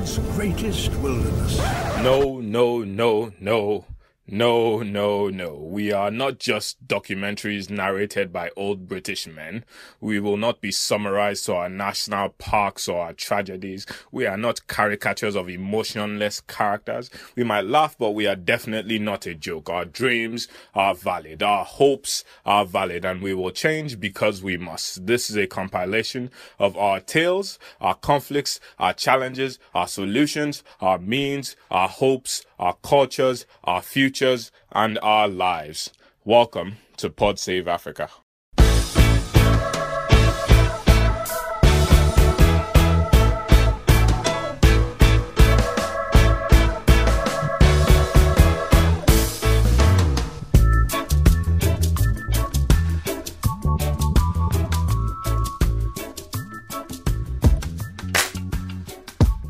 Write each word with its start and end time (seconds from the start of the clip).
world's 0.00 0.18
greatest 0.34 0.94
wilderness. 0.96 1.58
No, 2.02 2.40
no, 2.40 2.82
no, 2.84 3.32
no. 3.38 3.84
No, 4.32 4.80
no, 4.80 5.28
no. 5.28 5.56
We 5.56 5.90
are 5.90 6.12
not 6.12 6.38
just 6.38 6.86
documentaries 6.86 7.68
narrated 7.68 8.32
by 8.32 8.50
old 8.56 8.86
British 8.86 9.26
men. 9.26 9.64
We 10.00 10.20
will 10.20 10.36
not 10.36 10.60
be 10.60 10.70
summarized 10.70 11.46
to 11.46 11.54
our 11.54 11.68
national 11.68 12.28
parks 12.30 12.86
or 12.86 13.00
our 13.00 13.12
tragedies. 13.12 13.86
We 14.12 14.26
are 14.26 14.36
not 14.36 14.68
caricatures 14.68 15.34
of 15.34 15.48
emotionless 15.48 16.42
characters. 16.42 17.10
We 17.34 17.42
might 17.42 17.64
laugh, 17.64 17.96
but 17.98 18.12
we 18.12 18.28
are 18.28 18.36
definitely 18.36 19.00
not 19.00 19.26
a 19.26 19.34
joke. 19.34 19.68
Our 19.68 19.84
dreams 19.84 20.46
are 20.76 20.94
valid. 20.94 21.42
Our 21.42 21.64
hopes 21.64 22.22
are 22.46 22.64
valid 22.64 23.04
and 23.04 23.22
we 23.22 23.34
will 23.34 23.50
change 23.50 23.98
because 23.98 24.44
we 24.44 24.56
must. 24.56 25.06
This 25.08 25.28
is 25.28 25.36
a 25.36 25.48
compilation 25.48 26.30
of 26.60 26.76
our 26.76 27.00
tales, 27.00 27.58
our 27.80 27.96
conflicts, 27.96 28.60
our 28.78 28.92
challenges, 28.92 29.58
our 29.74 29.88
solutions, 29.88 30.62
our 30.80 30.98
means, 30.98 31.56
our 31.68 31.88
hopes, 31.88 32.44
our 32.60 32.76
cultures, 32.82 33.46
our 33.64 33.80
futures, 33.80 34.52
and 34.70 34.98
our 35.02 35.26
lives. 35.26 35.90
Welcome 36.26 36.76
to 36.98 37.08
Pod 37.08 37.38
Save 37.38 37.66
Africa. 37.66 38.10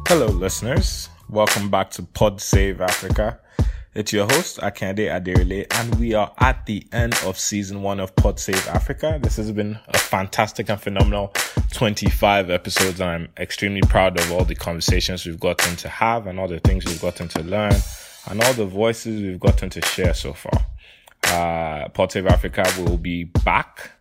Hello, 0.06 0.26
listeners. 0.26 1.09
Welcome 1.30 1.70
back 1.70 1.90
to 1.90 2.02
Pod 2.02 2.40
Save 2.40 2.80
Africa. 2.80 3.38
It's 3.94 4.12
your 4.12 4.24
host, 4.24 4.58
Akande 4.58 5.08
Aderile, 5.08 5.64
and 5.78 5.94
we 5.94 6.12
are 6.12 6.32
at 6.38 6.66
the 6.66 6.84
end 6.90 7.14
of 7.24 7.38
season 7.38 7.82
one 7.82 8.00
of 8.00 8.16
Pod 8.16 8.40
Save 8.40 8.66
Africa. 8.66 9.16
This 9.22 9.36
has 9.36 9.52
been 9.52 9.78
a 9.86 9.96
fantastic 9.96 10.68
and 10.68 10.80
phenomenal 10.80 11.32
25 11.72 12.50
episodes, 12.50 13.00
and 13.00 13.08
I'm 13.08 13.28
extremely 13.38 13.80
proud 13.82 14.18
of 14.18 14.32
all 14.32 14.44
the 14.44 14.56
conversations 14.56 15.24
we've 15.24 15.38
gotten 15.38 15.76
to 15.76 15.88
have 15.88 16.26
and 16.26 16.40
all 16.40 16.48
the 16.48 16.58
things 16.58 16.84
we've 16.84 17.00
gotten 17.00 17.28
to 17.28 17.44
learn 17.44 17.74
and 18.28 18.42
all 18.42 18.52
the 18.54 18.66
voices 18.66 19.22
we've 19.22 19.38
gotten 19.38 19.70
to 19.70 19.82
share 19.82 20.14
so 20.14 20.32
far. 20.32 20.66
Uh, 21.28 21.88
Pod 21.90 22.10
Save 22.10 22.26
Africa 22.26 22.66
will 22.78 22.98
be 22.98 23.22
back 23.22 23.92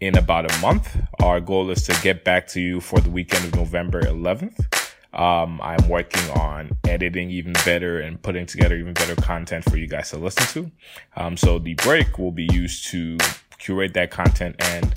in 0.00 0.16
about 0.16 0.50
a 0.50 0.58
month. 0.62 0.96
Our 1.22 1.40
goal 1.40 1.70
is 1.70 1.82
to 1.88 2.02
get 2.02 2.24
back 2.24 2.46
to 2.48 2.60
you 2.62 2.80
for 2.80 3.00
the 3.00 3.10
weekend 3.10 3.44
of 3.44 3.54
November 3.54 4.00
11th. 4.00 4.81
Um, 5.14 5.60
I'm 5.62 5.88
working 5.88 6.30
on 6.30 6.70
editing 6.84 7.30
even 7.30 7.52
better 7.64 8.00
and 8.00 8.20
putting 8.22 8.46
together 8.46 8.76
even 8.76 8.94
better 8.94 9.14
content 9.16 9.64
for 9.68 9.76
you 9.76 9.86
guys 9.86 10.10
to 10.10 10.18
listen 10.18 10.46
to. 10.64 10.70
Um, 11.16 11.36
so 11.36 11.58
the 11.58 11.74
break 11.74 12.18
will 12.18 12.32
be 12.32 12.48
used 12.52 12.86
to 12.88 13.18
curate 13.58 13.94
that 13.94 14.10
content 14.10 14.56
and 14.58 14.94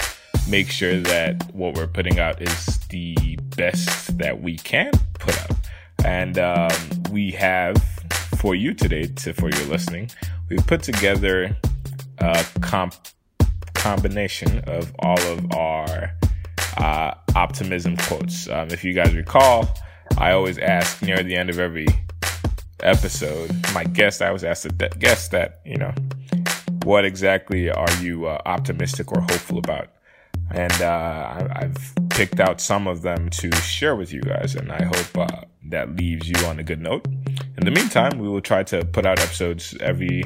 make 0.47 0.69
sure 0.69 0.99
that 0.99 1.53
what 1.53 1.75
we're 1.75 1.88
putting 1.88 2.19
out 2.19 2.41
is 2.41 2.77
the 2.89 3.38
best 3.57 4.17
that 4.17 4.41
we 4.41 4.57
can 4.57 4.91
put 5.19 5.38
out. 5.41 5.52
And 6.03 6.38
um, 6.38 6.72
we 7.11 7.31
have 7.31 7.77
for 8.38 8.55
you 8.55 8.73
today, 8.73 9.07
to, 9.07 9.33
for 9.33 9.50
your 9.50 9.66
listening, 9.66 10.09
we've 10.50 10.66
put 10.67 10.83
together 10.83 11.57
a 12.19 12.45
comp 12.61 12.94
combination 13.73 14.59
of 14.67 14.94
all 15.00 15.19
of 15.19 15.52
our 15.53 16.11
uh, 16.77 17.13
optimism 17.35 17.97
quotes. 17.97 18.50
Um, 18.50 18.69
if 18.69 18.83
you 18.83 18.94
guys 18.94 19.13
recall, 19.13 19.67
I 20.17 20.31
always 20.31 20.57
ask 20.57 21.01
near 21.01 21.21
the 21.21 21.35
end 21.35 21.49
of 21.49 21.59
every 21.59 21.87
episode, 22.79 23.51
my 23.73 23.83
guest, 23.83 24.21
I 24.21 24.27
always 24.27 24.43
ask 24.43 24.63
the 24.63 24.89
guest 24.97 25.31
that, 25.31 25.59
you 25.65 25.77
know, 25.77 25.93
what 26.83 27.03
exactly 27.03 27.69
are 27.69 27.91
you 28.01 28.27
uh, 28.27 28.41
optimistic 28.45 29.11
or 29.11 29.21
hopeful 29.21 29.57
about? 29.57 29.89
And 30.51 30.71
uh, 30.81 31.47
I, 31.51 31.63
have 31.63 31.93
picked 32.09 32.39
out 32.39 32.61
some 32.61 32.87
of 32.87 33.01
them 33.01 33.29
to 33.31 33.53
share 33.55 33.95
with 33.95 34.13
you 34.13 34.21
guys, 34.21 34.55
and 34.55 34.71
I 34.71 34.83
hope 34.83 35.17
uh, 35.17 35.41
that 35.69 35.95
leaves 35.95 36.29
you 36.29 36.37
on 36.45 36.59
a 36.59 36.63
good 36.63 36.79
note. 36.79 37.05
In 37.57 37.65
the 37.65 37.71
meantime, 37.71 38.19
we 38.19 38.29
will 38.29 38.41
try 38.41 38.63
to 38.63 38.85
put 38.85 39.05
out 39.05 39.19
episodes 39.19 39.75
every 39.81 40.23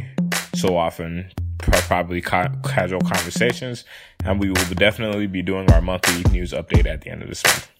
so 0.53 0.75
often, 0.77 1.31
probably 1.57 2.21
ca- 2.21 2.51
casual 2.66 3.01
conversations, 3.01 3.85
and 4.23 4.39
we 4.39 4.50
will 4.50 4.66
definitely 4.75 5.27
be 5.27 5.41
doing 5.41 5.71
our 5.71 5.81
monthly 5.81 6.29
news 6.31 6.51
update 6.51 6.85
at 6.85 7.01
the 7.01 7.09
end 7.09 7.23
of 7.23 7.29
this 7.29 7.44
month. 7.45 7.71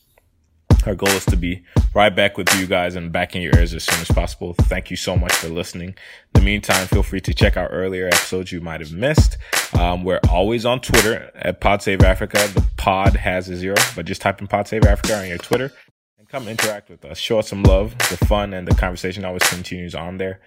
Our 0.86 0.96
goal 0.96 1.10
is 1.10 1.26
to 1.26 1.36
be 1.36 1.64
right 1.94 2.16
back 2.16 2.38
with 2.38 2.54
you 2.60 2.66
guys 2.66 2.96
and 2.96 3.12
back 3.12 3.36
in 3.36 3.42
your 3.42 3.56
ears 3.58 3.74
as 3.74 3.84
soon 3.84 4.00
as 4.00 4.08
possible. 4.08 4.54
Thank 4.54 4.90
you 4.90 4.98
so 4.98 5.16
much 5.18 5.34
for 5.34 5.50
listening. 5.50 5.90
In 5.90 5.96
the 6.34 6.42
meantime, 6.42 6.88
feel 6.88 7.04
free 7.04 7.22
to 7.22 7.34
check 7.34 7.58
out 7.58 7.70
earlier 7.72 8.08
episodes 8.08 8.52
you 8.52 8.62
might 8.62 8.80
have 8.80 8.94
missed. 8.94 9.38
Um, 9.74 10.04
we're 10.04 10.22
always 10.30 10.66
on 10.66 10.80
Twitter 10.80 11.32
at 11.36 11.60
Pod 11.60 11.82
Save 11.82 12.02
Africa. 12.02 12.38
The 12.54 12.66
pod 12.78 13.16
has 13.16 13.50
a 13.50 13.58
zero, 13.58 13.76
but 13.96 14.06
just 14.06 14.22
type 14.22 14.40
in 14.42 14.48
Pod 14.48 14.68
Save 14.68 14.86
Africa 14.86 15.20
on 15.20 15.28
your 15.28 15.38
Twitter 15.38 15.72
and 16.18 16.28
come 16.30 16.48
interact 16.48 16.90
with 16.90 17.04
us. 17.06 17.18
Show 17.18 17.40
us 17.40 17.50
some 17.50 17.64
love. 17.64 17.98
The 17.98 18.18
fun 18.26 18.54
and 18.54 18.68
the 18.68 18.76
conversation 18.76 19.26
always 19.26 19.44
continues 19.44 19.96
on 19.96 20.18
there. 20.18 20.40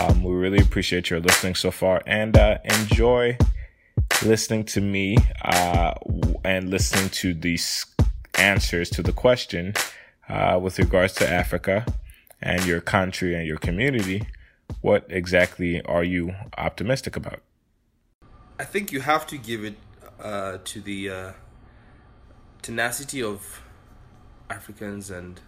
Um, 0.00 0.22
we 0.22 0.32
really 0.34 0.58
appreciate 0.58 1.10
your 1.10 1.20
listening 1.20 1.54
so 1.54 1.70
far 1.70 2.02
and 2.06 2.36
uh, 2.36 2.58
enjoy 2.64 3.36
listening 4.24 4.64
to 4.64 4.80
me 4.80 5.16
uh, 5.42 5.94
and 6.44 6.70
listening 6.70 7.10
to 7.10 7.34
these 7.34 7.84
answers 8.38 8.90
to 8.90 9.02
the 9.02 9.12
question 9.12 9.74
uh, 10.28 10.58
with 10.60 10.78
regards 10.78 11.12
to 11.14 11.28
Africa 11.28 11.84
and 12.40 12.64
your 12.66 12.80
country 12.80 13.34
and 13.34 13.46
your 13.46 13.58
community. 13.58 14.26
What 14.80 15.06
exactly 15.08 15.82
are 15.82 16.04
you 16.04 16.34
optimistic 16.56 17.16
about? 17.16 17.40
I 18.58 18.64
think 18.64 18.92
you 18.92 19.00
have 19.00 19.26
to 19.28 19.36
give 19.36 19.64
it 19.64 19.74
uh, 20.20 20.58
to 20.64 20.80
the 20.80 21.10
uh, 21.10 21.32
tenacity 22.62 23.22
of 23.22 23.62
Africans 24.48 25.10
and 25.10 25.40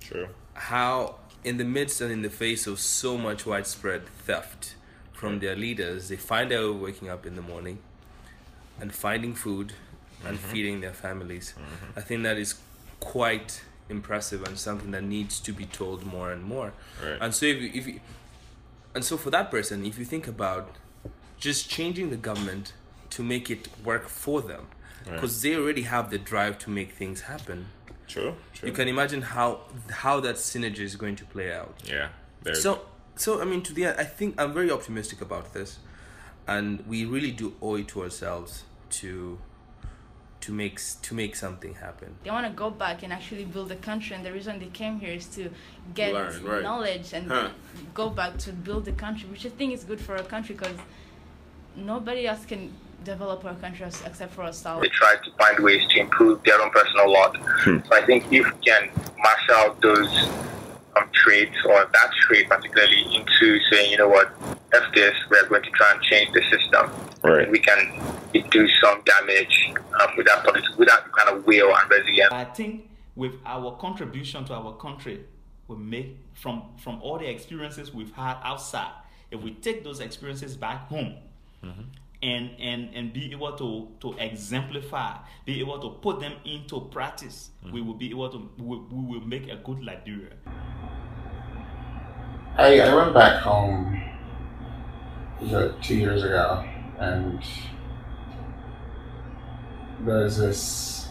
True. 0.00 0.28
how, 0.54 1.16
in 1.44 1.56
the 1.56 1.64
midst 1.64 2.00
and 2.00 2.10
in 2.10 2.22
the 2.22 2.30
face 2.30 2.66
of 2.66 2.80
so 2.80 3.16
much 3.16 3.46
widespread 3.46 4.06
theft 4.06 4.74
from 5.12 5.38
their 5.38 5.54
leaders, 5.54 6.08
they 6.08 6.16
find 6.16 6.52
out 6.52 6.76
waking 6.76 7.08
up 7.08 7.24
in 7.24 7.36
the 7.36 7.42
morning 7.42 7.78
and 8.80 8.92
finding 8.92 9.34
food 9.34 9.74
and 10.26 10.38
mm-hmm. 10.38 10.48
feeding 10.48 10.80
their 10.80 10.92
families. 10.92 11.54
Mm-hmm. 11.56 11.98
I 11.98 12.02
think 12.02 12.22
that 12.22 12.38
is 12.38 12.58
quite 13.00 13.62
impressive 13.88 14.42
and 14.44 14.58
something 14.58 14.90
that 14.92 15.02
needs 15.02 15.40
to 15.40 15.52
be 15.52 15.66
told 15.66 16.04
more 16.04 16.32
and 16.32 16.42
more. 16.42 16.72
Right. 17.02 17.18
And 17.20 17.34
so 17.34 17.46
if 17.46 17.60
you, 17.60 17.70
if 17.74 17.86
you, 17.86 18.00
and 18.94 19.04
so 19.04 19.16
for 19.16 19.30
that 19.30 19.50
person, 19.50 19.84
if 19.84 19.98
you 19.98 20.04
think 20.04 20.26
about 20.26 20.76
just 21.38 21.68
changing 21.68 22.10
the 22.10 22.16
government 22.16 22.72
to 23.10 23.22
make 23.22 23.50
it 23.50 23.68
work 23.84 24.08
for 24.08 24.40
them, 24.40 24.66
because 25.04 25.44
right. 25.44 25.54
they 25.54 25.60
already 25.60 25.82
have 25.82 26.10
the 26.10 26.18
drive 26.18 26.58
to 26.60 26.70
make 26.70 26.92
things 26.92 27.22
happen. 27.22 27.66
True, 28.06 28.34
true. 28.52 28.68
You 28.68 28.74
can 28.74 28.88
imagine 28.88 29.22
how 29.22 29.60
how 29.90 30.20
that 30.20 30.36
synergy 30.36 30.80
is 30.80 30.96
going 30.96 31.16
to 31.16 31.24
play 31.24 31.52
out. 31.52 31.74
Yeah. 31.84 32.08
So 32.52 32.82
so 33.16 33.40
I 33.40 33.44
mean 33.44 33.62
to 33.62 33.72
the 33.72 33.86
end, 33.86 33.96
I 33.98 34.04
think 34.04 34.40
I'm 34.40 34.52
very 34.52 34.70
optimistic 34.70 35.20
about 35.20 35.54
this, 35.54 35.78
and 36.46 36.84
we 36.86 37.04
really 37.04 37.30
do 37.30 37.54
owe 37.60 37.76
it 37.76 37.88
to 37.88 38.02
ourselves 38.02 38.64
to 39.00 39.38
to 40.42 40.52
make 40.52 40.80
to 41.02 41.14
make 41.14 41.34
something 41.36 41.74
happen. 41.74 42.14
They 42.24 42.30
want 42.30 42.46
to 42.46 42.52
go 42.52 42.68
back 42.68 43.02
and 43.02 43.12
actually 43.12 43.44
build 43.44 43.70
a 43.72 43.76
country, 43.76 44.14
and 44.16 44.24
the 44.26 44.32
reason 44.32 44.58
they 44.58 44.66
came 44.66 44.98
here 44.98 45.14
is 45.14 45.26
to 45.36 45.50
get 45.94 46.12
Learn, 46.12 46.44
right. 46.44 46.62
knowledge 46.62 47.12
and 47.12 47.28
huh. 47.28 47.50
go 47.94 48.10
back 48.10 48.38
to 48.38 48.52
build 48.52 48.84
the 48.84 48.92
country, 48.92 49.28
which 49.30 49.46
I 49.46 49.50
think 49.50 49.72
is 49.72 49.84
good 49.84 50.00
for 50.00 50.16
a 50.16 50.24
country 50.24 50.54
because 50.56 50.76
nobody 51.76 52.26
else 52.26 52.44
can 52.44 52.72
develop 53.04 53.44
our 53.44 53.54
country 53.54 53.86
except 53.86 54.34
for 54.34 54.42
ourselves. 54.42 54.82
They 54.82 54.88
try 54.88 55.14
to 55.24 55.30
find 55.38 55.58
ways 55.60 55.86
to 55.90 56.00
improve 56.00 56.42
their 56.42 56.60
own 56.60 56.70
personal 56.70 57.10
lot. 57.10 57.36
Hmm. 57.36 57.78
So 57.86 57.94
I 57.94 58.04
think 58.04 58.24
if 58.32 58.44
we 58.44 58.58
can 58.66 58.90
marshal 59.18 59.54
out 59.54 59.80
those 59.80 60.12
um, 60.96 61.08
traits 61.12 61.56
or 61.64 61.88
that 61.92 62.10
trait 62.22 62.48
particularly 62.48 63.14
into 63.14 63.60
saying, 63.70 63.92
you 63.92 63.98
know 63.98 64.08
what, 64.08 64.32
F 64.72 64.82
this, 64.94 65.14
we're 65.30 65.48
going 65.48 65.62
to 65.62 65.70
try 65.70 65.92
and 65.92 66.02
change 66.02 66.32
the 66.32 66.42
system. 66.50 66.90
Right. 67.22 67.50
We 67.50 67.58
can 67.58 68.00
do 68.32 68.68
some 68.80 69.02
damage 69.04 69.72
um, 70.00 70.16
with, 70.16 70.26
that, 70.26 70.44
with 70.78 70.88
that 70.88 71.12
kind 71.12 71.36
of 71.36 71.46
will 71.46 71.74
and 71.74 71.90
resilience. 71.90 72.32
I 72.32 72.44
think 72.44 72.88
with 73.14 73.34
our 73.44 73.76
contribution 73.76 74.44
to 74.46 74.54
our 74.54 74.74
country, 74.76 75.24
we 75.68 75.76
make 75.76 76.18
from 76.34 76.64
from 76.82 77.00
all 77.02 77.18
the 77.18 77.28
experiences 77.28 77.92
we've 77.92 78.12
had 78.12 78.36
outside. 78.42 78.92
If 79.30 79.40
we 79.40 79.52
take 79.52 79.84
those 79.84 80.00
experiences 80.00 80.56
back 80.56 80.88
home, 80.88 81.16
mm-hmm. 81.62 81.82
and 82.22 82.50
and 82.58 82.90
and 82.94 83.12
be 83.12 83.30
able 83.32 83.52
to 83.56 83.88
to 84.00 84.18
exemplify, 84.18 85.16
be 85.44 85.60
able 85.60 85.78
to 85.80 85.90
put 86.00 86.20
them 86.20 86.34
into 86.44 86.80
practice, 86.80 87.50
mm-hmm. 87.64 87.74
we 87.74 87.80
will 87.80 87.94
be 87.94 88.10
able 88.10 88.30
to 88.30 88.50
we, 88.58 88.78
we 88.78 89.18
will 89.18 89.26
make 89.26 89.48
a 89.48 89.56
good 89.56 89.82
Liberia. 89.84 90.32
I 92.56 92.80
I 92.80 92.94
went 92.94 93.14
back 93.14 93.42
home 93.42 94.01
two 95.82 95.96
years 95.96 96.22
ago, 96.22 96.64
and 96.98 97.42
there's 100.00 100.36
this. 100.36 101.08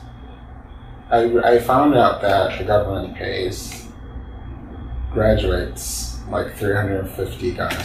I, 1.09 1.23
I 1.39 1.59
found 1.59 1.95
out 1.95 2.21
that 2.21 2.57
the 2.57 2.63
government 2.63 3.15
pays 3.15 3.87
graduates 5.11 6.19
like 6.29 6.55
350 6.55 7.51
Ghana 7.51 7.83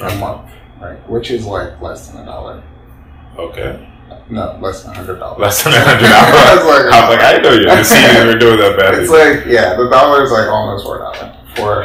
a 0.00 0.16
month, 0.16 0.50
right? 0.80 1.08
Which 1.08 1.30
is 1.30 1.46
like 1.46 1.80
less 1.80 2.08
than 2.08 2.22
a 2.22 2.26
dollar. 2.26 2.62
Okay. 3.38 3.86
No, 4.28 4.58
less 4.60 4.82
than 4.82 4.92
a 4.92 4.94
hundred 4.94 5.18
dollars. 5.18 5.40
Less 5.40 5.62
than 5.64 5.72
a 5.72 5.80
hundred 5.80 6.08
dollars. 6.08 6.34
I 6.34 6.54
was 6.56 6.64
like, 6.64 6.92
I 6.92 7.08
was 7.08 7.16
like, 7.16 7.34
I 7.34 7.38
know 7.38 7.52
you. 7.52 7.64
The 7.64 7.70
cedis 7.82 8.26
were 8.26 8.38
doing 8.38 8.58
that 8.58 8.78
badly. 8.78 9.02
It's 9.02 9.10
like 9.10 9.46
yeah, 9.46 9.76
the 9.76 9.88
dollar 9.88 10.22
is 10.22 10.30
like 10.30 10.48
almost 10.48 10.84
four 10.84 10.98
dollars 10.98 11.36
for 11.56 11.84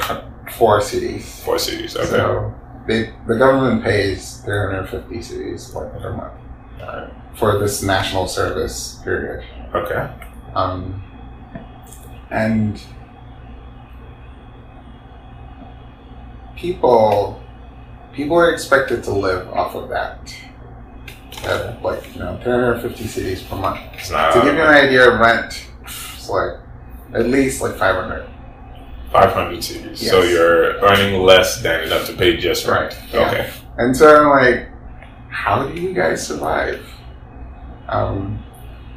four 0.52 0.80
cedis. 0.80 1.44
Four 1.44 1.56
cedis. 1.56 1.96
Okay. 1.96 2.06
So 2.06 2.54
they, 2.88 3.14
the 3.28 3.36
government 3.38 3.84
pays 3.84 4.42
350 4.42 5.16
cedis 5.16 5.74
like 5.74 5.92
per 6.02 6.14
month 6.14 6.34
for 7.36 7.60
this 7.60 7.84
national 7.84 8.28
service 8.28 9.00
period. 9.04 9.44
Okay. 9.74 10.10
Um, 10.54 11.04
and 12.32 12.82
people 16.56 17.42
people 18.14 18.38
are 18.38 18.52
expected 18.52 19.04
to 19.04 19.12
live 19.12 19.48
off 19.50 19.76
of 19.76 19.90
that. 19.90 20.36
At 21.44 21.82
like 21.84 22.14
you 22.14 22.20
know, 22.20 22.40
350 22.44 23.04
cedis 23.04 23.48
per 23.48 23.58
month. 23.58 23.80
Not 24.12 24.34
To 24.34 24.42
give 24.42 24.56
you 24.56 24.62
an 24.62 24.68
idea 24.68 25.12
of 25.12 25.20
rent, 25.20 25.68
it's 25.84 26.30
like 26.30 26.60
at 27.14 27.28
least 27.28 27.62
like 27.62 27.76
500. 27.76 28.28
500 29.12 29.60
cedis. 29.60 29.98
So 29.98 30.24
you're 30.24 30.80
earning 30.82 31.22
less 31.22 31.62
than 31.62 31.84
enough 31.84 32.08
to 32.08 32.14
pay 32.14 32.38
just 32.38 32.66
rent. 32.68 32.94
Right, 32.94 33.14
yeah. 33.14 33.30
Okay. 33.30 33.54
And 33.78 33.96
so 33.96 34.16
I'm 34.16 34.30
like, 34.30 34.70
how 35.30 35.68
do 35.68 35.80
you 35.80 35.94
guys 35.94 36.26
survive? 36.26 36.86
Um, 37.88 38.44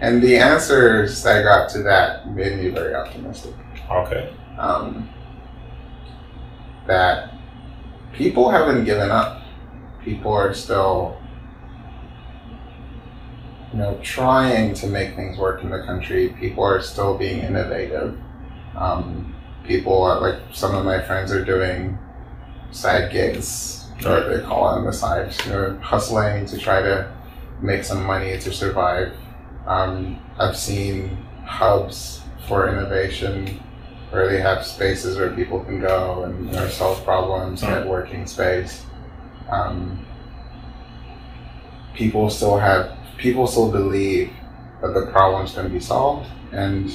and 0.01 0.23
the 0.23 0.37
answers 0.37 1.27
I 1.27 1.43
got 1.43 1.69
to 1.71 1.83
that 1.83 2.31
made 2.31 2.59
me 2.59 2.69
very 2.69 2.95
optimistic. 2.95 3.55
Okay. 3.91 4.33
Um, 4.57 5.09
that 6.87 7.35
people 8.13 8.51
haven't 8.51 8.85
given 8.85 9.11
up. 9.11 9.43
People 10.03 10.33
are 10.33 10.55
still, 10.55 11.21
you 13.73 13.79
know, 13.79 13.99
trying 14.03 14.75
to 14.75 14.87
make 14.87 15.15
things 15.17 15.37
work 15.37 15.63
in 15.63 15.71
the 15.71 15.83
country. 15.83 16.35
People 16.41 16.65
are 16.65 16.81
still 16.81 17.19
being 17.19 17.41
innovative. 17.41 18.19
Um, 18.77 19.35
people 19.69 20.03
are 20.03 20.21
like 20.21 20.41
some 20.53 20.75
of 20.75 20.85
my 20.85 21.01
friends 21.01 21.31
are 21.31 21.45
doing 21.45 21.97
side 22.73 23.13
gigs, 23.13 23.87
or 24.05 24.21
they 24.29 24.43
call 24.43 24.69
it 24.71 24.79
on 24.79 24.85
the 24.85 24.93
side, 24.93 25.33
you 25.45 25.53
know, 25.53 25.79
hustling 25.83 26.47
to 26.47 26.59
try 26.59 26.81
to 26.83 27.13
make 27.61 27.85
some 27.85 28.05
money 28.05 28.39
to 28.39 28.53
survive. 28.53 29.13
Um, 29.67 30.19
I've 30.39 30.57
seen 30.57 31.17
hubs 31.45 32.23
for 32.47 32.69
innovation 32.69 33.61
where 34.11 34.29
they 34.29 34.41
have 34.41 34.65
spaces 34.65 35.19
where 35.19 35.31
people 35.31 35.61
can 35.65 35.81
go 35.81 36.25
and 36.25 36.47
you 36.47 36.53
know, 36.53 36.69
solve 36.69 37.05
problems, 37.05 37.61
Mm. 37.61 37.69
networking 37.85 38.27
space. 38.29 38.87
Um, 39.51 40.05
people 41.95 42.31
still 42.31 42.57
have 42.59 42.97
people 43.19 43.47
still 43.47 43.71
believe 43.71 44.31
that 44.81 44.95
the 44.95 45.07
problems 45.11 45.53
can 45.55 45.69
be 45.71 45.81
solved, 45.81 46.31
and 46.53 46.91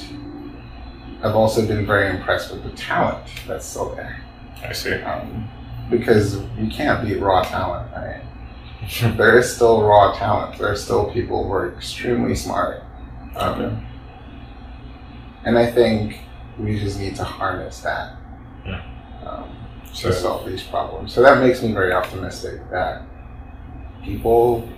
I've 1.24 1.34
also 1.34 1.66
been 1.66 1.86
very 1.86 2.10
impressed 2.10 2.52
with 2.52 2.62
the 2.64 2.70
talent 2.76 3.26
that's 3.46 3.64
still 3.66 3.94
there. 3.94 4.22
I 4.62 4.72
see. 4.72 4.92
Um, 5.02 5.48
because 5.90 6.36
you 6.58 6.68
can't 6.70 7.06
beat 7.06 7.16
raw 7.20 7.42
talent, 7.42 7.90
right? 7.92 8.22
there 9.16 9.38
is 9.38 9.54
still 9.54 9.82
raw 9.82 10.12
talent. 10.14 10.58
There 10.58 10.70
are 10.70 10.76
still 10.76 11.10
people 11.12 11.44
who 11.44 11.52
are 11.52 11.72
extremely 11.74 12.34
smart. 12.34 12.82
Um, 13.36 13.86
and 15.46 15.58
I 15.58 15.70
think 15.70 16.20
we 16.58 16.78
just 16.78 16.98
need 16.98 17.16
to 17.16 17.24
harness 17.24 17.80
that 17.80 18.16
Yeah. 18.66 18.82
um, 19.26 19.56
So- 19.92 20.08
to 20.10 20.14
solve 20.14 20.46
these 20.46 20.62
problems. 20.62 21.12
So 21.14 21.22
that 21.22 21.40
makes 21.40 21.62
me 21.62 21.72
very 21.72 21.92
optimistic 21.92 22.60
that 22.70 23.02
people 24.02 24.68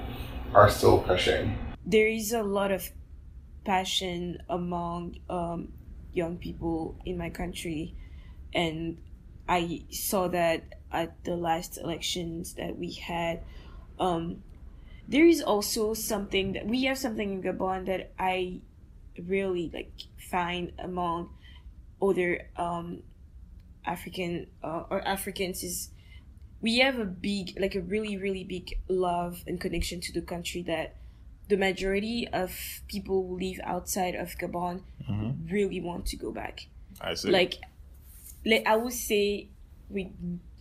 are 0.54 0.70
still 0.70 0.99
pushing. 1.00 1.58
there 1.84 2.08
is 2.08 2.32
a 2.32 2.42
lot 2.42 2.70
of 2.72 2.90
passion 3.64 4.38
among 4.49 5.16
um, 5.31 5.72
young 6.16 6.38
people 6.38 6.96
in 7.04 7.18
my 7.18 7.30
country, 7.30 7.94
and 8.54 8.98
I 9.48 9.82
saw 9.90 10.28
that 10.28 10.64
at 10.90 11.22
the 11.24 11.36
last 11.36 11.78
elections 11.78 12.54
that 12.54 12.78
we 12.78 12.92
had. 12.92 13.42
Um, 13.98 14.42
there 15.08 15.26
is 15.26 15.40
also 15.40 15.94
something 15.94 16.52
that 16.54 16.66
we 16.66 16.84
have 16.84 16.98
something 16.98 17.32
in 17.32 17.42
Gabon 17.42 17.86
that 17.86 18.12
I 18.18 18.60
really 19.24 19.70
like 19.72 19.92
find 20.18 20.72
among 20.78 21.30
other 22.02 22.48
um, 22.56 23.02
African 23.84 24.48
uh, 24.62 24.84
or 24.90 25.06
Africans 25.06 25.62
is 25.62 25.90
we 26.60 26.78
have 26.78 26.98
a 26.98 27.04
big 27.04 27.58
like 27.60 27.74
a 27.74 27.80
really 27.80 28.16
really 28.16 28.44
big 28.44 28.78
love 28.88 29.44
and 29.46 29.60
connection 29.60 30.00
to 30.00 30.12
the 30.12 30.20
country 30.20 30.62
that 30.62 30.96
the 31.48 31.56
majority 31.56 32.26
of 32.32 32.50
people 32.88 33.26
who 33.26 33.38
live 33.38 33.60
outside 33.64 34.14
of 34.14 34.37
Gabon 34.38 34.82
Mhm. 35.08 35.50
really 35.50 35.81
want 35.81 36.06
to 36.06 36.16
go 36.16 36.32
back. 36.32 36.66
I 37.00 37.14
see. 37.14 37.31
Like, 37.31 37.54
like 38.44 38.64
I 38.66 38.76
would 38.76 38.93
say 38.93 39.48
with 39.88 40.08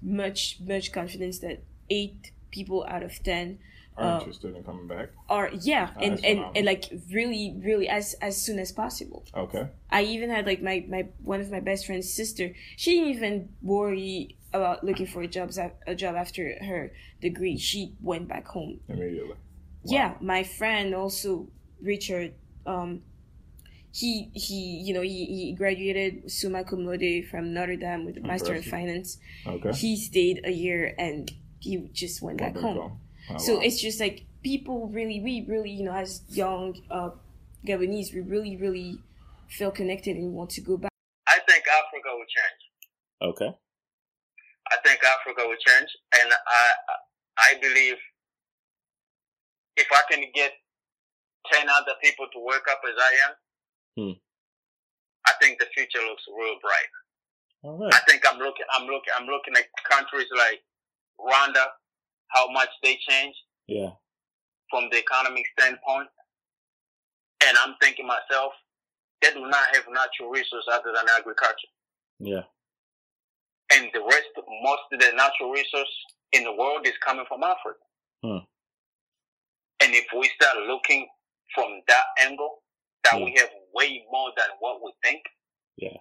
much 0.01 0.59
much 0.61 0.91
confidence 0.91 1.39
that 1.39 1.63
eight 1.89 2.31
people 2.51 2.85
out 2.87 3.03
of 3.03 3.23
ten 3.23 3.57
are 3.97 4.11
uh, 4.15 4.19
interested 4.19 4.55
in 4.55 4.63
coming 4.63 4.87
back. 4.87 5.09
are 5.29 5.49
yeah, 5.61 5.91
Oh, 5.97 6.01
and, 6.03 6.23
and 6.25 6.45
and 6.55 6.65
like 6.65 6.85
really 7.11 7.55
really 7.63 7.87
as 7.89 8.13
as 8.21 8.35
soon 8.39 8.59
as 8.59 8.71
possible. 8.71 9.23
Okay. 9.33 9.67
I 9.89 10.03
even 10.03 10.29
had 10.29 10.45
like 10.45 10.61
my, 10.61 10.85
my 10.87 11.07
one 11.23 11.41
of 11.41 11.49
my 11.49 11.61
best 11.61 11.85
friend's 11.85 12.11
sister. 12.13 12.53
She 12.75 12.95
didn't 12.95 13.09
even 13.15 13.49
worry 13.61 14.35
about 14.53 14.83
looking 14.83 15.07
for 15.07 15.21
a 15.21 15.27
job 15.27 15.51
a 15.87 15.95
job 15.95 16.15
after 16.15 16.57
her 16.63 16.91
degree. 17.21 17.57
She 17.57 17.93
went 18.01 18.27
back 18.27 18.47
home. 18.47 18.79
Immediately. 18.89 19.35
Yeah, 19.85 20.15
my 20.21 20.43
friend 20.43 20.93
also 20.95 21.47
Richard. 21.81 22.33
Um, 22.65 23.03
he 23.91 24.29
he 24.33 24.81
you 24.83 24.93
know 24.93 25.01
he, 25.01 25.25
he 25.25 25.53
graduated 25.53 26.29
summa 26.29 26.63
cum 26.63 26.85
laude 26.85 27.25
from 27.29 27.53
Notre 27.53 27.77
Dame 27.77 28.05
with 28.05 28.17
a 28.17 28.21
master 28.21 28.53
in 28.53 28.63
finance. 28.63 29.17
Okay. 29.47 29.71
He 29.71 29.95
stayed 29.95 30.41
a 30.43 30.51
year 30.51 30.93
and 30.97 31.31
he 31.59 31.77
just 31.93 32.21
went 32.21 32.39
back 32.39 32.55
home. 32.57 32.99
Oh, 33.29 33.37
So 33.37 33.55
wow. 33.55 33.61
it's 33.61 33.79
just 33.79 33.99
like 33.99 34.25
people 34.43 34.87
really, 34.89 35.19
we 35.21 35.45
really, 35.47 35.71
you 35.71 35.83
know, 35.85 35.93
as 35.93 36.21
young 36.29 36.75
uh, 36.91 37.11
Gabonese, 37.65 38.13
we 38.13 38.21
really, 38.21 38.57
really 38.57 38.99
feel 39.47 39.71
connected 39.71 40.17
and 40.17 40.33
want 40.33 40.49
to 40.51 40.61
go 40.61 40.77
back. 40.77 40.91
I 41.27 41.39
think 41.47 41.63
Africa 41.67 42.09
will 42.13 42.29
change. 42.37 42.61
Okay. 43.31 43.51
I 44.71 44.77
think 44.83 44.99
Africa 45.03 45.41
will 45.47 45.57
change, 45.57 45.89
and 46.19 46.33
I 46.33 46.63
I 47.37 47.59
believe 47.61 47.95
if 49.77 49.87
I 49.91 50.01
can 50.11 50.23
get 50.33 50.53
ten 51.51 51.67
other 51.69 51.93
people 52.01 52.27
to 52.33 52.39
wake 52.39 52.67
up 52.71 52.81
as 52.87 52.95
I 52.97 53.11
am, 53.29 53.35
Hmm. 53.97 54.19
I 55.27 55.33
think 55.41 55.59
the 55.59 55.65
future 55.73 56.01
looks 56.05 56.23
real 56.27 56.57
bright. 56.61 56.91
All 57.63 57.77
right. 57.77 57.93
I 57.93 57.99
think 58.07 58.23
I'm 58.27 58.39
looking 58.39 58.65
I'm 58.71 58.85
looking 58.87 59.13
I'm 59.17 59.25
looking 59.27 59.55
at 59.55 59.65
countries 59.89 60.27
like 60.35 60.63
Rwanda, 61.19 61.65
how 62.27 62.49
much 62.51 62.69
they 62.83 62.97
changed 63.07 63.39
Yeah. 63.67 63.91
from 64.69 64.89
the 64.89 64.97
economic 64.97 65.45
standpoint, 65.57 66.09
and 67.47 67.57
I'm 67.63 67.75
thinking 67.81 68.05
myself, 68.07 68.53
they 69.21 69.31
do 69.31 69.45
not 69.47 69.73
have 69.75 69.85
natural 69.89 70.29
resources 70.29 70.67
other 70.71 70.91
than 70.93 71.05
agriculture. 71.17 71.69
Yeah. 72.19 72.43
and 73.73 73.89
the 73.93 73.99
rest, 74.01 74.29
most 74.61 74.83
of 74.93 74.99
the 74.99 75.11
natural 75.13 75.49
resource 75.51 75.89
in 76.33 76.43
the 76.43 76.53
world 76.53 76.85
is 76.85 76.93
coming 77.03 77.25
from 77.27 77.41
Africa. 77.43 77.79
Hmm. 78.23 78.37
And 79.95 80.03
if 80.03 80.07
we 80.19 80.29
start 80.39 80.57
looking 80.67 81.07
from 81.53 81.81
that 81.87 82.05
angle, 82.19 82.63
that 83.03 83.15
Hmm. 83.15 83.23
we 83.25 83.35
have 83.39 83.49
way 83.73 84.03
more 84.11 84.31
than 84.35 84.49
what 84.59 84.81
we 84.83 84.91
think, 85.03 85.23
Yeah. 85.77 85.97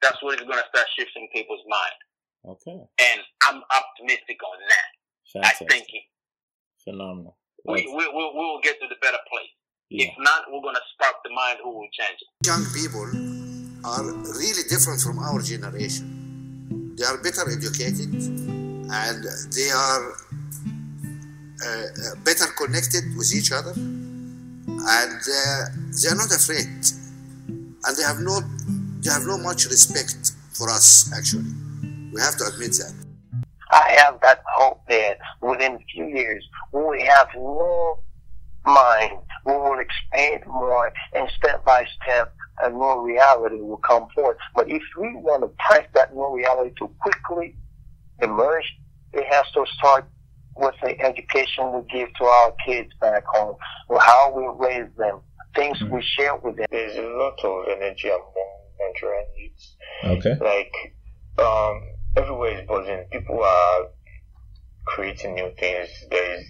that's 0.00 0.22
what 0.22 0.34
is 0.40 0.46
going 0.46 0.58
to 0.58 0.68
start 0.68 0.86
shifting 0.96 1.28
people's 1.32 1.64
mind. 1.68 1.98
Okay. 2.44 2.72
And 3.00 3.20
I'm 3.42 3.62
optimistic 3.70 4.42
on 4.42 4.58
that. 4.68 4.88
Fantastic. 5.32 5.70
I 5.72 5.74
think 5.74 5.88
Phenomenal. 6.84 7.38
we, 7.64 7.86
we, 7.86 8.08
we, 8.08 8.08
we 8.08 8.42
will 8.48 8.60
get 8.62 8.80
to 8.80 8.88
the 8.88 8.96
better 9.00 9.18
place. 9.30 9.50
yeah. 9.90 10.06
If 10.08 10.14
not, 10.18 10.50
we're 10.50 10.60
going 10.62 10.74
to 10.74 10.82
spark 10.94 11.16
the 11.24 11.30
mind 11.30 11.58
who 11.62 11.70
will 11.70 11.88
change 11.92 12.18
it. 12.20 12.46
young 12.46 12.64
people 12.74 13.06
are 13.84 14.04
really 14.40 14.62
different 14.68 15.00
from 15.00 15.18
our 15.18 15.40
generation. 15.42 16.94
They 16.96 17.04
are 17.04 17.18
better 17.22 17.48
educated 17.50 18.12
and 18.14 19.24
they 19.54 19.70
are 19.70 20.16
better 22.24 22.46
connected 22.56 23.04
with 23.16 23.34
each 23.34 23.52
other. 23.52 23.72
And 23.72 25.20
uh, 25.20 25.64
they 26.02 26.08
are 26.08 26.16
not 26.16 26.30
afraid. 26.34 26.68
And 27.84 27.96
they 27.96 28.02
have 28.02 28.20
no 28.20 28.40
they 29.00 29.10
have 29.10 29.26
no 29.26 29.36
much 29.38 29.66
respect 29.66 30.32
for 30.52 30.70
us 30.70 31.10
actually. 31.16 31.50
We 32.12 32.20
have 32.20 32.36
to 32.36 32.44
admit 32.52 32.72
that. 32.78 32.94
I 33.70 33.96
have 34.04 34.20
that 34.20 34.44
hope 34.54 34.82
that 34.88 35.18
within 35.40 35.72
a 35.76 35.84
few 35.92 36.06
years 36.06 36.46
we 36.72 37.02
have 37.02 37.28
more 37.34 37.98
mind, 38.64 39.18
we 39.44 39.52
will 39.52 39.78
expand 39.78 40.46
more, 40.46 40.92
and 41.14 41.28
step 41.36 41.64
by 41.64 41.86
step 42.02 42.34
a 42.62 42.70
new 42.70 43.00
reality 43.00 43.56
will 43.56 43.78
come 43.78 44.06
forth. 44.14 44.36
But 44.54 44.70
if 44.70 44.82
we 44.96 45.16
want 45.16 45.42
to 45.42 45.50
press 45.66 45.86
that 45.94 46.14
new 46.14 46.36
reality 46.36 46.74
to 46.78 46.88
quickly 47.00 47.56
emerge, 48.20 48.76
it 49.12 49.24
has 49.32 49.44
to 49.54 49.64
start 49.78 50.06
with 50.56 50.74
the 50.82 51.00
education 51.00 51.72
we 51.72 51.82
give 51.92 52.08
to 52.14 52.24
our 52.24 52.54
kids 52.66 52.90
back 53.00 53.24
home, 53.26 53.56
or 53.88 54.00
how 54.00 54.32
we 54.34 54.66
raise 54.66 54.90
them, 54.96 55.20
things 55.54 55.78
mm-hmm. 55.78 55.94
we 55.94 56.02
share 56.02 56.36
with 56.36 56.56
them. 56.56 56.66
There's 56.70 56.96
a 56.96 57.02
lot 57.02 57.38
of 57.44 57.68
energy 57.68 58.08
among 58.08 58.52
Nigerian 58.80 59.26
youths. 59.36 59.76
Okay. 60.04 60.36
Like, 60.40 60.72
um, 61.44 61.82
everywhere 62.16 62.60
is 62.60 62.66
buzzing. 62.66 63.04
People 63.10 63.42
are 63.42 63.88
creating 64.84 65.34
new 65.34 65.50
things. 65.58 65.88
There 66.10 66.38
is 66.38 66.46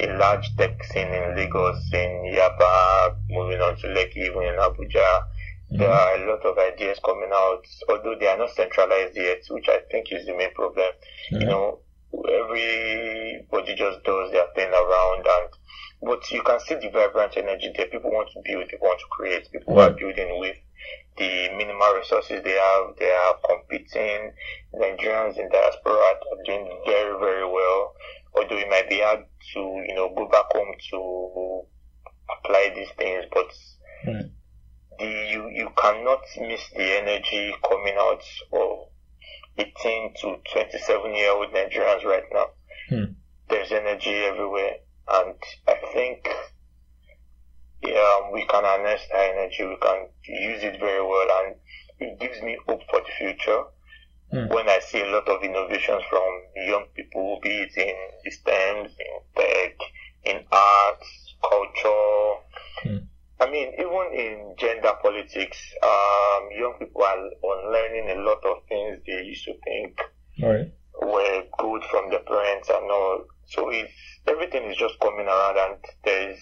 a 0.00 0.16
large 0.16 0.48
tech 0.56 0.82
scene 0.84 1.08
in 1.08 1.36
Lagos, 1.36 1.90
in 1.92 2.32
Yaba, 2.34 3.16
moving 3.28 3.60
on 3.60 3.76
to 3.78 3.86
Lekki, 3.88 4.18
even 4.18 4.42
in 4.42 4.56
Abuja. 4.58 5.22
Mm-hmm. 5.72 5.78
There 5.78 5.90
are 5.90 6.16
a 6.16 6.30
lot 6.30 6.44
of 6.44 6.58
ideas 6.58 6.98
coming 7.04 7.30
out, 7.32 7.64
although 7.88 8.16
they 8.18 8.26
are 8.26 8.38
not 8.38 8.50
centralized 8.50 9.16
yet, 9.16 9.42
which 9.50 9.68
I 9.68 9.80
think 9.90 10.12
is 10.12 10.26
the 10.26 10.36
main 10.36 10.52
problem. 10.54 10.90
Mm-hmm. 11.32 11.40
You 11.40 11.46
know, 11.46 11.78
everybody 12.12 13.74
just 13.74 14.02
does 14.04 14.30
their 14.32 14.46
thing 14.54 14.70
around 14.70 15.26
and 15.26 15.50
but 16.02 16.30
you 16.30 16.42
can 16.42 16.58
see 16.60 16.76
the 16.76 16.88
vibrant 16.90 17.36
energy 17.36 17.72
there. 17.76 17.86
People 17.86 18.10
want 18.10 18.30
to 18.32 18.40
build, 18.42 18.70
they 18.70 18.78
want 18.80 18.98
to 18.98 19.06
create, 19.10 19.50
people 19.52 19.74
mm-hmm. 19.74 19.92
are 19.92 19.96
building 19.96 20.40
with 20.40 20.56
the 21.18 21.50
minimal 21.56 21.94
resources 21.94 22.42
they 22.42 22.56
have. 22.56 22.96
They 22.98 23.10
are 23.10 23.36
competing. 23.46 24.32
Nigerians 24.74 25.38
in 25.38 25.50
diaspora 25.50 25.92
are 25.92 26.18
doing 26.46 26.80
very, 26.86 27.18
very 27.18 27.44
well. 27.44 27.94
Although 28.34 28.56
it 28.56 28.70
might 28.70 28.88
be 28.88 29.00
hard 29.00 29.24
to, 29.52 29.60
you 29.60 29.94
know, 29.94 30.14
go 30.16 30.26
back 30.28 30.46
home 30.52 30.74
to 30.90 31.62
apply 32.38 32.72
these 32.74 32.88
things, 32.96 33.24
but 33.32 33.50
mm. 34.06 34.30
the, 34.98 35.04
you, 35.04 35.48
you 35.50 35.68
cannot 35.76 36.20
miss 36.40 36.62
the 36.74 36.98
energy 36.98 37.52
coming 37.68 37.96
out 37.98 38.22
of 38.52 38.86
18 39.60 40.14
to 40.22 40.36
27 40.52 41.14
year 41.14 41.32
old 41.32 41.52
Nigerians 41.52 42.04
right 42.04 42.24
now. 42.32 42.46
Hmm. 42.88 43.12
There's 43.48 43.72
energy 43.72 44.14
everywhere. 44.24 44.76
And 45.08 45.34
I 45.66 45.74
think 45.92 46.28
yeah, 47.82 48.30
we 48.32 48.46
can 48.46 48.64
harness 48.64 49.00
that 49.10 49.34
energy, 49.34 49.64
we 49.64 49.76
can 49.76 50.08
use 50.26 50.62
it 50.62 50.78
very 50.78 51.02
well, 51.02 51.28
and 51.44 51.56
it 51.98 52.20
gives 52.20 52.42
me 52.42 52.56
hope 52.66 52.82
for 52.90 53.00
the 53.00 53.12
future. 53.18 53.62
Mm. 54.32 54.54
When 54.54 54.68
I 54.68 54.78
see 54.80 55.00
a 55.00 55.06
lot 55.10 55.28
of 55.28 55.42
innovations 55.42 56.02
from 56.08 56.42
young 56.56 56.84
people, 56.94 57.40
be 57.42 57.48
it 57.48 57.76
in 57.76 58.30
STEMs, 58.30 58.90
in 58.90 59.14
tech, 59.36 59.76
in 60.24 60.44
arts, 60.52 61.34
culture, 61.42 62.40
mm. 62.84 63.06
I 63.40 63.50
mean, 63.50 63.72
even 63.72 64.06
in 64.12 64.54
gender 64.58 64.92
politics, 65.02 65.58
um, 65.82 66.48
young 66.52 66.74
people 66.78 67.02
are 67.02 67.30
unlearning 67.42 68.10
a 68.10 68.20
lot 68.22 68.44
of 68.44 68.58
things 68.68 68.98
they 69.06 69.22
used 69.22 69.44
to 69.46 69.54
think 69.64 69.98
right. 70.42 70.70
were 71.00 71.42
good 71.58 71.82
from 71.90 72.10
their 72.10 72.20
parents 72.20 72.68
and 72.68 72.90
all. 72.90 73.24
So 73.46 73.70
it's 73.70 73.92
everything 74.26 74.64
is 74.70 74.76
just 74.76 75.00
coming 75.00 75.26
around, 75.26 75.56
and 75.56 75.84
there's 76.04 76.38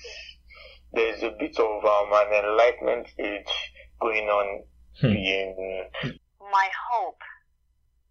there's 0.93 1.23
a 1.23 1.37
bit 1.39 1.57
of 1.59 1.85
um, 1.85 2.11
an 2.13 2.45
enlightenment 2.45 3.07
age 3.19 3.73
going 4.01 4.29
on 4.29 4.63
hmm. 5.01 5.07
in 5.07 5.85
my 6.41 6.69
hope 6.91 7.21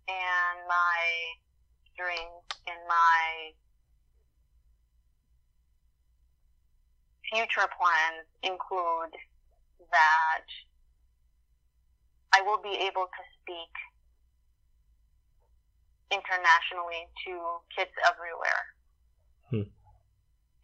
and 0.08 0.68
my 0.68 1.00
dream 1.98 2.30
and 2.68 2.80
my 2.88 3.52
future 7.32 7.68
plans 7.76 8.28
include 8.44 9.14
that 9.92 10.48
I 12.34 12.42
will 12.42 12.62
be 12.62 12.76
able 12.88 13.08
to 13.08 13.24
speak 13.42 13.74
internationally 16.12 17.08
to 17.26 17.34
kids 17.76 17.92
everywhere. 18.08 18.64
Hmm 19.50 19.70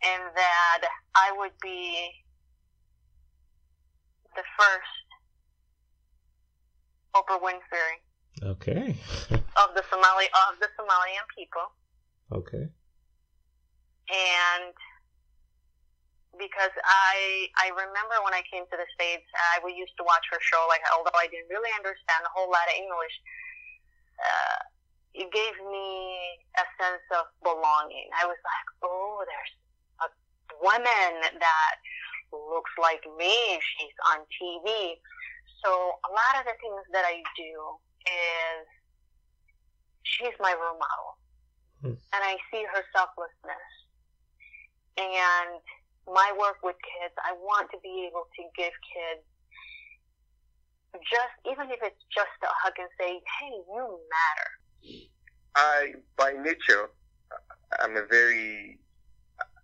and 0.04 0.24
that 0.36 0.82
I 1.16 1.32
would 1.38 1.56
be 1.62 2.12
the 4.36 4.44
first 4.58 5.06
Oprah 7.16 7.40
Winfrey. 7.40 7.96
Okay. 8.44 8.96
of 9.32 9.76
the 9.76 9.84
Somali 9.90 10.26
of 10.50 10.60
the 10.60 10.68
Somalian 10.78 11.26
people. 11.38 11.72
Okay. 12.32 12.68
And 14.10 14.74
because 16.38 16.74
I 16.84 17.48
I 17.62 17.70
remember 17.70 18.18
when 18.26 18.34
I 18.34 18.42
came 18.50 18.66
to 18.66 18.78
the 18.78 18.88
states, 18.98 19.28
I 19.34 19.62
we 19.62 19.74
used 19.74 19.94
to 20.02 20.06
watch 20.06 20.26
her 20.34 20.42
show. 20.42 20.62
Like 20.70 20.82
although 20.94 21.16
I 21.18 21.30
didn't 21.30 21.50
really 21.50 21.72
understand 21.78 22.26
a 22.26 22.32
whole 22.34 22.50
lot 22.50 22.66
of 22.70 22.76
English, 22.78 23.16
uh, 24.18 24.60
it 25.14 25.30
gave 25.30 25.56
me 25.70 26.42
a 26.58 26.66
sense 26.82 27.06
of 27.14 27.30
belonging. 27.46 28.10
I 28.18 28.26
was 28.26 28.40
like, 28.42 28.68
oh, 28.82 29.22
there's 29.26 29.54
a 30.02 30.10
woman 30.58 31.12
that 31.38 31.76
looks 32.34 32.74
like 32.82 33.06
me. 33.18 33.62
She's 33.62 33.98
on 34.10 34.26
TV. 34.34 34.98
So 35.62 35.70
a 35.70 36.12
lot 36.12 36.42
of 36.42 36.50
the 36.50 36.58
things 36.60 36.84
that 36.92 37.06
I 37.06 37.22
do 37.38 37.54
is 38.10 38.66
she's 40.04 40.36
my 40.42 40.54
role 40.58 40.82
model. 40.82 41.10
Hmm. 41.82 41.98
And 42.12 42.22
I 42.26 42.36
see 42.52 42.66
her 42.66 42.84
selflessness. 42.92 43.70
And 44.98 45.62
my 46.08 46.34
work 46.38 46.58
with 46.64 46.76
kids, 46.84 47.14
I 47.24 47.34
want 47.34 47.72
to 47.72 47.78
be 47.82 48.08
able 48.10 48.28
to 48.36 48.44
give 48.58 48.74
kids 48.92 49.24
just, 51.10 51.36
even 51.50 51.72
if 51.72 51.80
it's 51.82 52.04
just 52.14 52.38
a 52.44 52.52
hug 52.62 52.74
and 52.78 52.90
say, 53.00 53.18
hey, 53.18 53.56
you 53.68 54.00
matter. 54.12 54.50
I, 55.56 55.94
by 56.18 56.34
nature, 56.34 56.90
I'm 57.82 57.98
a 57.98 58.06
very 58.06 58.78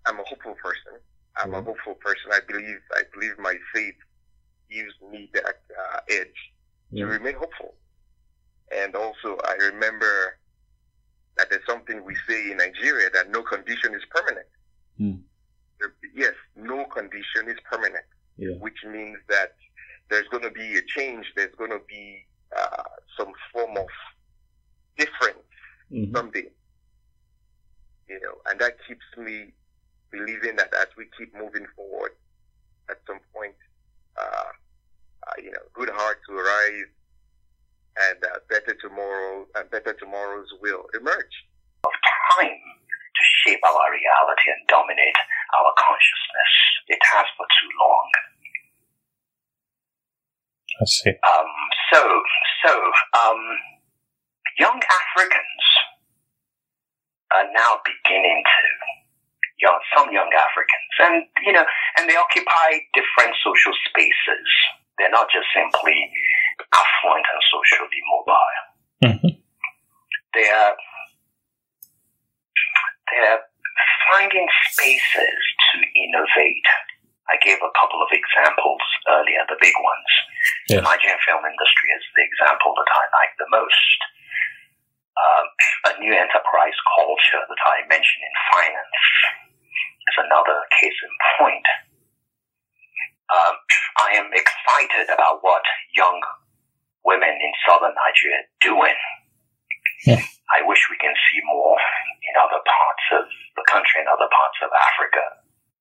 I'm 0.06 0.20
a 0.20 0.24
hopeful 0.24 0.56
person. 0.56 1.00
I'm 1.38 1.52
mm-hmm. 1.52 1.60
a 1.60 1.64
hopeful 1.64 1.96
person. 1.96 2.32
I 2.32 2.40
believe 2.48 2.78
I 2.94 3.04
believe 3.14 3.38
my 3.40 3.56
faith 3.74 3.96
gives 4.72 4.94
me 5.12 5.30
that 5.34 5.62
uh, 5.78 6.00
edge 6.10 6.28
to 6.96 7.06
remain 7.06 7.36
hopeful. 7.36 7.76
And 8.76 8.96
also, 8.96 9.38
I 9.46 9.54
remember 9.54 10.38
that 11.38 11.50
there's 11.50 11.66
something 11.68 12.04
we 12.04 12.16
say 12.28 12.52
in 12.52 12.58
Nigeria 12.58 13.10
that 13.14 13.30
no 13.30 13.42
condition 13.42 13.94
is 13.94 14.02
permanent. 14.10 14.48
Mm. 15.00 15.22
Yes, 16.16 16.34
no 16.56 16.86
condition 16.86 17.48
is 17.48 17.58
permanent, 17.72 18.06
yeah. 18.38 18.56
which 18.60 18.78
means 18.86 19.18
that 19.30 19.56
there's 20.10 20.28
going 20.30 20.44
to 20.44 20.52
be 20.52 20.78
a 20.78 20.82
change. 20.82 21.26
There's 21.36 21.54
going 21.56 21.72
to 21.72 21.82
be 21.88 22.26
uh, 22.58 22.84
some 23.18 23.32
form 23.54 23.78
of 23.78 23.88
difference 24.98 25.46
mm-hmm. 25.92 26.16
someday. 26.16 26.50
You 28.10 28.20
know, 28.22 28.36
and 28.50 28.60
that 28.60 28.78
keeps 28.88 29.06
me 29.18 29.54
believing 30.12 30.56
that 30.58 30.74
as 30.74 30.88
we 30.98 31.06
keep 31.18 31.36
moving 31.36 31.66
forward, 31.76 32.12
at 32.90 32.98
some 33.06 33.20
point, 33.34 33.54
uh, 34.18 34.50
uh, 35.28 35.38
you 35.38 35.52
know, 35.52 35.62
good 35.74 35.90
hearts 35.94 36.22
will 36.28 36.42
rise, 36.42 36.90
and 38.10 38.18
uh, 38.24 38.40
better 38.50 38.76
tomorrow 38.82 39.46
and 39.56 39.70
better 39.70 39.94
tomorrows 39.94 40.48
will 40.62 40.86
emerge. 40.96 41.36
Of 41.86 41.94
time 42.34 42.50
to 42.50 43.24
shape 43.44 43.62
our 43.64 43.92
reality 43.92 44.48
and 44.52 44.68
dominate 44.68 45.20
our 45.58 45.72
consciousness. 45.78 46.54
It 46.90 47.02
has 47.14 47.26
for 47.38 47.46
too 47.46 47.72
long. 47.78 48.08
I 50.80 50.86
see. 50.86 51.12
Um, 51.12 51.52
so, 51.92 52.00
so, 52.66 52.72
um, 52.72 53.42
young 54.58 54.80
Africans 54.80 55.64
are 57.36 57.48
now 57.52 57.84
beginning 57.84 58.44
to 58.44 58.62
young, 59.60 59.80
some 59.96 60.08
young 60.12 60.32
Africans, 60.32 60.94
and 61.04 61.16
you 61.46 61.54
know, 61.54 61.66
and 61.98 62.10
they 62.10 62.16
occupy 62.16 62.80
different 62.96 63.36
social 63.44 63.76
spaces. 63.92 64.48
They're 64.98 65.12
not 65.12 65.28
just 65.32 65.48
simply 65.52 65.96
affluent 66.72 67.28
and 67.28 67.42
socially 67.52 68.02
mobile. 68.08 68.56
Mm-hmm. 69.04 69.34
They're 70.34 70.74
they're 73.12 73.42
finding 74.12 74.48
spaces 74.72 75.42
to 75.74 75.76
innovate. 75.96 76.70
I 77.30 77.38
gave 77.46 77.62
a 77.62 77.74
couple 77.78 78.02
of 78.02 78.10
examples 78.10 78.82
earlier, 79.06 79.46
the 79.46 79.62
big 79.62 79.76
ones. 79.78 80.12
Yeah. 80.66 80.82
The 80.82 80.90
Nigerian 80.90 81.22
film 81.22 81.46
industry 81.46 81.90
is 81.94 82.06
the 82.18 82.26
example 82.26 82.74
that 82.74 82.90
I 82.90 83.04
like 83.22 83.34
the 83.38 83.50
most. 83.54 84.00
Um, 85.20 85.46
a 85.90 85.94
new 86.02 86.14
enterprise 86.16 86.78
culture 86.98 87.44
that 87.44 87.62
I 87.62 87.86
mentioned 87.86 88.24
in 88.24 88.36
finance 88.56 89.04
is 90.10 90.18
another 90.26 90.58
case 90.80 90.96
in 90.96 91.14
point. 91.38 91.68
Um, 93.30 93.56
I 94.02 94.10
am 94.18 94.34
excited 94.34 95.14
about 95.14 95.46
what 95.46 95.62
young 95.94 96.18
women 97.06 97.30
in 97.30 97.52
southern 97.68 97.94
Nigeria 97.94 98.42
are 98.42 98.54
doing. 98.58 99.00
Yeah. 100.08 100.24
I 100.50 100.66
wish 100.66 100.82
we 100.90 100.98
can 100.98 101.14
see 101.14 101.40
more 101.46 101.78
in 102.26 102.34
other 102.42 102.58
parts 102.64 103.06
of 103.22 103.24
the 103.54 103.66
country 103.70 104.02
and 104.02 104.10
other 104.10 104.30
parts 104.32 104.49
of 104.64 104.72
Africa. 104.72 105.24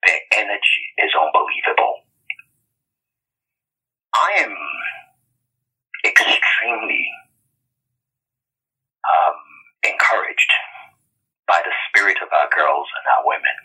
Their 0.07 0.21
energy 0.43 0.83
is 0.99 1.11
unbelievable. 1.15 2.07
I 4.15 4.43
am 4.43 4.55
extremely 6.05 7.07
um, 9.05 9.37
encouraged 9.85 10.53
by 11.47 11.61
the 11.65 11.73
spirit 11.89 12.19
of 12.23 12.29
our 12.33 12.49
girls 12.55 12.87
and 12.99 13.05
our 13.19 13.25
women 13.27 13.57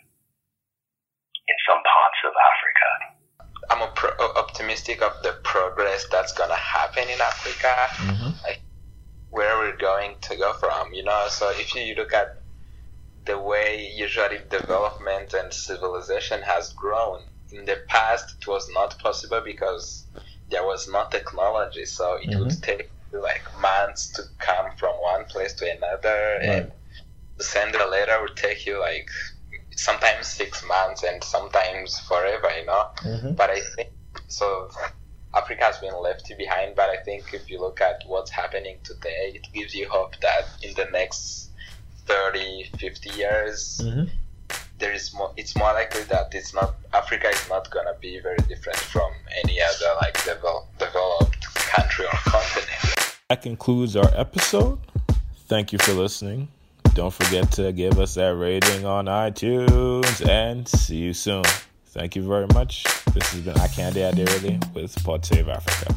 in 1.48 1.58
some 1.68 1.82
parts 1.84 2.20
of 2.26 2.34
Africa. 2.34 2.90
I'm 3.70 3.94
pro- 3.96 4.36
optimistic 4.36 5.02
of 5.02 5.14
the 5.24 5.40
progress 5.44 6.06
that's 6.12 6.34
gonna 6.34 6.56
happen 6.56 7.10
in 7.10 7.20
Africa, 7.20 7.74
mm-hmm. 7.98 8.32
like 8.44 8.62
where 9.30 9.58
we're 9.58 9.78
going 9.78 10.16
to 10.22 10.36
go 10.38 10.54
from. 10.54 10.94
You 10.94 11.04
know, 11.04 11.26
so 11.30 11.50
if 11.52 11.74
you 11.76 11.96
look 11.96 12.14
at 12.14 12.43
the 13.26 13.38
way 13.38 13.92
usually 13.96 14.40
development 14.50 15.34
and 15.34 15.54
civilization 15.54 16.42
has 16.42 16.74
grown 16.74 17.22
in 17.52 17.66
the 17.66 17.78
past, 17.88 18.36
it 18.40 18.48
was 18.48 18.70
not 18.74 18.98
possible 19.00 19.42
because 19.42 20.06
there 20.50 20.66
was 20.66 20.90
no 20.90 21.06
technology, 21.10 21.86
so 21.86 22.16
it 22.16 22.30
mm-hmm. 22.30 22.40
would 22.40 22.64
take 22.64 22.90
like 23.12 23.44
months 23.62 24.08
to 24.10 24.24
come 24.40 24.66
from 24.78 24.96
one 24.96 25.26
place 25.26 25.54
to 25.54 25.72
another, 25.72 26.38
right. 26.40 26.50
and 26.50 26.72
to 27.38 27.44
send 27.44 27.76
a 27.76 27.88
letter 27.88 28.20
would 28.22 28.36
take 28.36 28.66
you 28.66 28.80
like 28.80 29.10
sometimes 29.76 30.28
six 30.28 30.64
months 30.68 31.04
and 31.04 31.24
sometimes 31.24 32.00
forever, 32.02 32.50
you 32.60 32.66
know. 32.66 32.90
Mm-hmm. 32.98 33.34
But 33.34 33.52
I 33.52 33.62
think 33.76 33.90
so. 34.28 34.70
Africa 35.36 35.64
has 35.64 35.80
been 35.80 36.00
left 36.00 36.32
behind, 36.38 36.76
but 36.76 36.90
I 36.90 36.98
think 36.98 37.34
if 37.34 37.50
you 37.50 37.60
look 37.60 37.82
at 37.82 38.04
what's 38.06 38.30
happening 38.30 38.78
today, 38.84 39.32
it 39.34 39.48
gives 39.52 39.74
you 39.74 39.90
hope 39.90 40.20
that 40.20 40.46
in 40.62 40.76
the 40.76 40.86
next 40.92 41.50
30, 42.06 42.70
50 42.78 43.10
years, 43.12 43.82
mm-hmm. 43.84 44.04
there 44.80 44.94
is 44.94 45.14
more. 45.14 45.32
It's 45.38 45.56
more 45.56 45.74
likely 45.74 46.04
that 46.04 46.34
it's 46.34 46.54
not 46.54 46.76
Africa 46.94 47.30
is 47.30 47.50
not 47.50 47.70
gonna 47.72 47.96
be 48.02 48.20
very 48.20 48.38
different 48.48 48.78
from 48.78 49.12
any 49.44 49.62
other 49.62 49.96
like 50.02 50.14
develop, 50.24 50.66
developed 50.78 51.54
country 51.56 52.06
or 52.06 52.20
continent. 52.26 53.18
That 53.30 53.42
concludes 53.42 53.96
our 53.96 54.12
episode. 54.16 54.80
Thank 55.48 55.72
you 55.72 55.80
for 55.80 55.94
listening. 55.94 56.48
Don't 56.94 57.14
forget 57.14 57.52
to 57.54 57.72
give 57.72 58.00
us 58.00 58.14
that 58.16 58.36
rating 58.36 58.86
on 58.86 59.06
iTunes 59.06 60.28
and 60.28 60.68
see 60.68 60.98
you 60.98 61.14
soon. 61.14 61.44
Thank 61.88 62.16
you 62.16 62.28
very 62.28 62.48
much. 62.54 62.84
This 63.14 63.32
has 63.34 63.42
been 63.42 63.56
Akande 63.56 64.12
Aderele 64.12 64.74
with 64.74 65.04
Pod 65.04 65.26
Save 65.26 65.50
Africa. 65.50 65.96